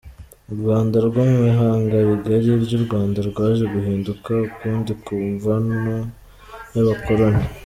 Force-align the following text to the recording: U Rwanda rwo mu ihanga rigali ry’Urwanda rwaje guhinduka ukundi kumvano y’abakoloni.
U 0.51 0.53
Rwanda 0.59 0.97
rwo 1.07 1.21
mu 1.31 1.39
ihanga 1.51 1.95
rigali 2.07 2.51
ry’Urwanda 2.63 3.19
rwaje 3.29 3.63
guhinduka 3.73 4.29
ukundi 4.47 4.91
kumvano 5.05 5.95
y’abakoloni. 6.73 7.43